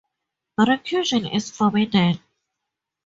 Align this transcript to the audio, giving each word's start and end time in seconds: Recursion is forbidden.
Recursion 0.59 1.31
is 1.31 1.51
forbidden. 1.51 2.19